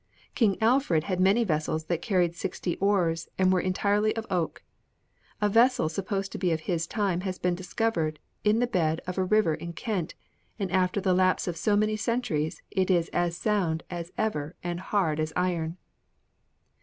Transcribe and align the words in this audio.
King 0.33 0.57
Alfred 0.63 1.03
had 1.03 1.19
many 1.19 1.43
vessels 1.43 1.85
that 1.85 2.01
carried 2.01 2.33
sixty 2.35 2.75
oars 2.77 3.29
and 3.37 3.53
were 3.53 3.59
entirely 3.59 4.15
of 4.15 4.25
oak. 4.31 4.63
A 5.39 5.47
vessel 5.47 5.89
supposed 5.89 6.31
to 6.31 6.39
be 6.39 6.49
of 6.51 6.61
his 6.61 6.87
time 6.87 7.21
has 7.21 7.37
been 7.37 7.53
discovered 7.53 8.17
in 8.43 8.57
the 8.57 8.65
bed 8.65 9.01
of 9.05 9.19
a 9.19 9.23
river 9.23 9.53
in 9.53 9.73
Kent, 9.73 10.15
and 10.57 10.71
after 10.71 10.99
the 10.99 11.13
lapse 11.13 11.47
of 11.47 11.55
so 11.55 11.75
many 11.75 11.95
centuries 11.97 12.63
it 12.71 12.89
is 12.89 13.09
as 13.09 13.37
sound 13.37 13.83
as 13.91 14.11
ever 14.17 14.55
and 14.63 14.79
as 14.79 14.85
hard 14.85 15.19
as 15.19 15.33
iron." 15.35 15.77